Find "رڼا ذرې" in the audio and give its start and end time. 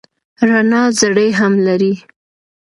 0.49-1.27